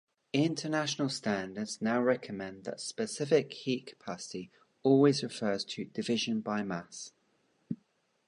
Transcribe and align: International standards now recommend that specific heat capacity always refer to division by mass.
International 0.33 1.09
standards 1.09 1.79
now 1.79 2.01
recommend 2.01 2.63
that 2.63 2.79
specific 2.79 3.53
heat 3.53 3.85
capacity 3.85 4.49
always 4.81 5.21
refer 5.21 5.59
to 5.59 5.85
division 5.85 6.39
by 6.41 6.63
mass. 6.63 7.11